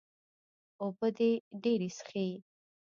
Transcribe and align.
اوبۀ 0.81 1.07
دې 1.17 1.31
ډېرې 1.63 1.89
څښي 1.97 2.27